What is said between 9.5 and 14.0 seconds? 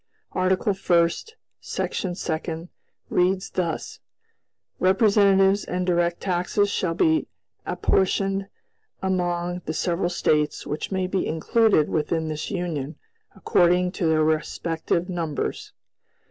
the several States which may be included within this Union, according